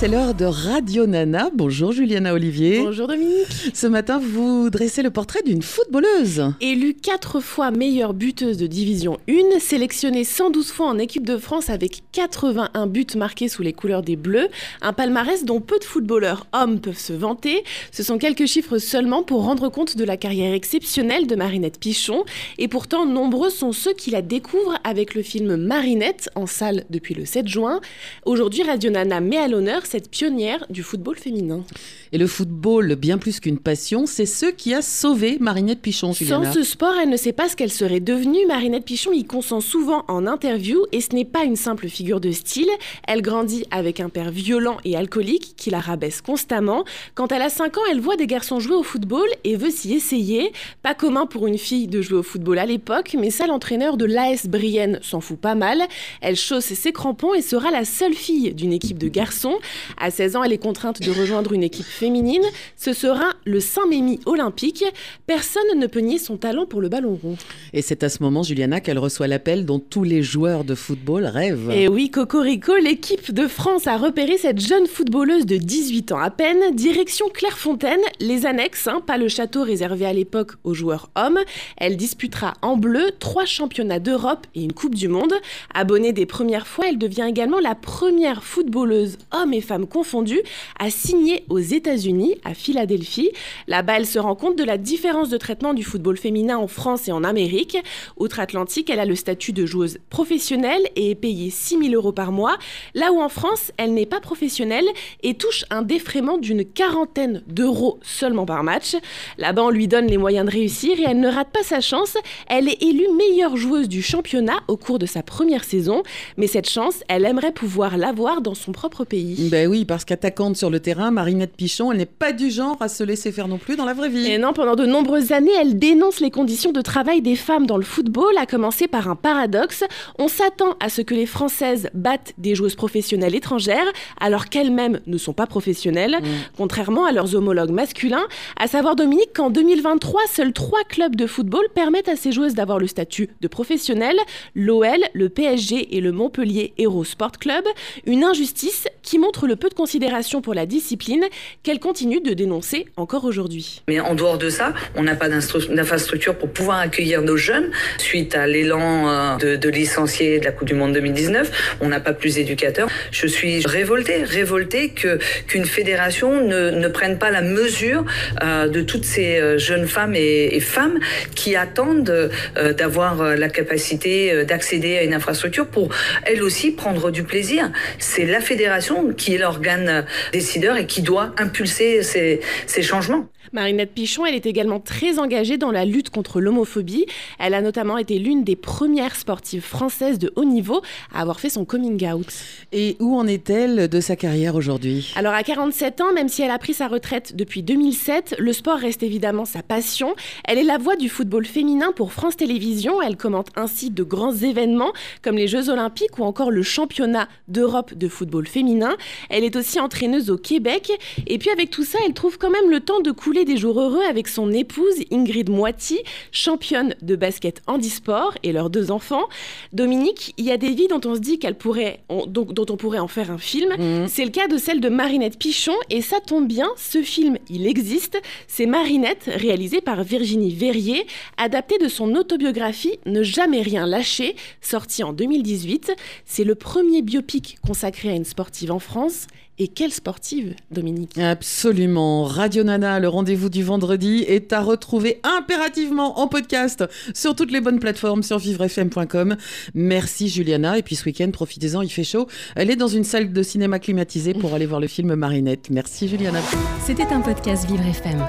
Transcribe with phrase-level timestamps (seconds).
[0.00, 1.50] C'est l'heure de Radio Nana.
[1.52, 2.82] Bonjour Juliana Olivier.
[2.84, 3.72] Bonjour Dominique.
[3.74, 6.52] Ce matin, vous dressez le portrait d'une footballeuse.
[6.60, 11.68] Élue quatre fois meilleure buteuse de division 1, sélectionnée 112 fois en équipe de France
[11.68, 14.46] avec 81 buts marqués sous les couleurs des Bleus,
[14.82, 17.64] un palmarès dont peu de footballeurs hommes peuvent se vanter.
[17.90, 22.24] Ce sont quelques chiffres seulement pour rendre compte de la carrière exceptionnelle de Marinette Pichon.
[22.58, 27.14] Et pourtant, nombreux sont ceux qui la découvrent avec le film Marinette en salle depuis
[27.14, 27.80] le 7 juin.
[28.26, 31.64] Aujourd'hui, Radio Nana met à l'honneur cette pionnière du football féminin.
[32.12, 36.12] Et le football, bien plus qu'une passion, c'est ce qui a sauvé Marinette Pichon.
[36.12, 38.46] Sans ce sport, elle ne sait pas ce qu'elle serait devenue.
[38.46, 42.30] Marinette Pichon y consent souvent en interview et ce n'est pas une simple figure de
[42.30, 42.70] style.
[43.06, 46.84] Elle grandit avec un père violent et alcoolique qui la rabaisse constamment.
[47.14, 49.94] Quand elle a 5 ans, elle voit des garçons jouer au football et veut s'y
[49.94, 50.52] essayer.
[50.82, 54.04] Pas commun pour une fille de jouer au football à l'époque, mais ça, l'entraîneur de
[54.04, 55.82] l'AS Brienne s'en fout pas mal.
[56.20, 59.58] Elle chausse ses crampons et sera la seule fille d'une équipe de garçons.
[59.96, 62.42] À 16 ans, elle est contrainte de rejoindre une équipe féminine.
[62.76, 64.84] Ce sera le Saint-Mémy olympique.
[65.26, 67.36] Personne ne peut nier son talent pour le ballon rond.
[67.72, 71.24] Et c'est à ce moment, Juliana, qu'elle reçoit l'appel dont tous les joueurs de football
[71.24, 71.70] rêvent.
[71.70, 76.30] Et oui, Cocorico, l'équipe de France a repéré cette jeune footballeuse de 18 ans à
[76.30, 76.74] peine.
[76.74, 81.38] Direction Clairefontaine, les annexes, hein, pas le château réservé à l'époque aux joueurs hommes.
[81.76, 85.34] Elle disputera en bleu trois championnats d'Europe et une Coupe du Monde.
[85.74, 90.42] Abonnée des premières fois, elle devient également la première footballeuse homme et femmes confondues
[90.78, 93.30] à signer aux États-Unis, à Philadelphie.
[93.66, 97.06] Là-bas, elle se rend compte de la différence de traitement du football féminin en France
[97.08, 97.76] et en Amérique.
[98.16, 102.32] Outre-Atlantique, elle a le statut de joueuse professionnelle et est payée 6 000 euros par
[102.32, 102.56] mois,
[102.94, 104.86] là où en France, elle n'est pas professionnelle
[105.22, 108.96] et touche un défraiement d'une quarantaine d'euros seulement par match.
[109.36, 112.16] Là-bas, on lui donne les moyens de réussir et elle ne rate pas sa chance.
[112.48, 116.02] Elle est élue meilleure joueuse du championnat au cours de sa première saison,
[116.36, 119.48] mais cette chance, elle aimerait pouvoir l'avoir dans son propre pays.
[119.50, 122.88] Ben oui, parce qu'attaquante sur le terrain, Marinette Pichon, elle n'est pas du genre à
[122.88, 124.30] se laisser faire non plus dans la vraie vie.
[124.30, 127.76] Et non, pendant de nombreuses années, elle dénonce les conditions de travail des femmes dans
[127.76, 129.84] le football, à commencer par un paradoxe.
[130.18, 133.86] On s'attend à ce que les Françaises battent des joueuses professionnelles étrangères,
[134.20, 136.26] alors qu'elles-mêmes ne sont pas professionnelles, mm.
[136.56, 138.26] contrairement à leurs homologues masculins.
[138.56, 142.78] À savoir, Dominique, qu'en 2023, seuls trois clubs de football permettent à ces joueuses d'avoir
[142.78, 144.18] le statut de professionnelles
[144.54, 147.64] l'OL, le PSG et le Montpellier Hero Sport Club.
[148.06, 151.24] Une injustice qui montre le peu de considération pour la discipline
[151.62, 153.82] qu'elle continue de dénoncer encore aujourd'hui.
[153.88, 158.34] Mais en dehors de ça, on n'a pas d'infrastructure pour pouvoir accueillir nos jeunes suite
[158.34, 161.78] à l'élan euh, de, de licenciés de la Coupe du Monde 2019.
[161.80, 162.88] On n'a pas plus d'éducateurs.
[163.10, 168.04] Je suis révoltée, révoltée que qu'une fédération ne, ne, prenne pas la mesure
[168.42, 170.98] euh, de toutes ces euh, jeunes femmes et, femmes
[171.36, 172.30] qui attendent
[172.76, 175.88] d'avoir la capacité d'accéder à une infrastructure pour
[176.24, 177.70] elles aussi prendre du plaisir.
[177.98, 183.28] C'est la fédération qui est l'organe décideur et qui doit impulser ces, ces changements.
[183.52, 187.06] Marinette Pichon, elle est également très engagée dans la lutte contre l'homophobie.
[187.38, 190.82] Elle a notamment été l'une des premières sportives françaises de haut niveau
[191.14, 192.26] à avoir fait son coming out.
[192.72, 195.12] Et où en est-elle de sa carrière aujourd'hui?
[195.16, 198.78] Alors à 47 ans, même si elle a pris sa retraite depuis 2007, le sport
[198.78, 200.14] reste évidemment sa passion.
[200.44, 203.00] Elle est la voix du football féminin pour France Télévisions.
[203.00, 207.94] Elle commente ainsi de grands événements comme les Jeux Olympiques ou encore le championnat d'Europe
[207.94, 208.96] de football féminin.
[209.30, 210.92] Elle est aussi entraîneuse au Québec.
[211.26, 213.80] Et puis avec tout ça, elle trouve quand même le temps de couler des jours
[213.80, 215.98] heureux avec son épouse Ingrid Moiti,
[216.32, 219.28] championne de basket handisport et leurs deux enfants.
[219.72, 222.98] Dominique, il y a des vies dont on se dit qu'elle pourrait, dont, on pourrait
[222.98, 223.70] en faire un film.
[223.78, 224.08] Mhm.
[224.08, 227.66] C'est le cas de celle de Marinette Pichon et ça tombe bien, ce film, il
[227.66, 228.20] existe.
[228.46, 235.02] C'est Marinette, réalisé par Virginie Verrier, adapté de son autobiographie Ne jamais rien lâcher, sorti
[235.02, 235.92] en 2018.
[236.24, 238.78] C'est le premier biopic consacré à une sportive en
[239.08, 239.26] France
[239.58, 242.24] et quelle sportive, Dominique Absolument.
[242.24, 247.60] Radio Nana, le rendez-vous du vendredi, est à retrouver impérativement en podcast sur toutes les
[247.60, 249.36] bonnes plateformes sur vivrefm.com.
[249.74, 250.78] Merci Juliana.
[250.78, 252.28] Et puis ce week-end, profitez-en, il fait chaud.
[252.54, 255.70] Elle est dans une salle de cinéma climatisée pour aller voir le film Marinette.
[255.70, 256.40] Merci Juliana.
[256.84, 258.24] C'était un podcast Vivre FM.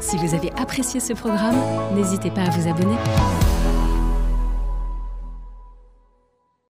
[0.00, 1.56] Si vous avez apprécié ce programme,
[1.94, 2.96] n'hésitez pas à vous abonner.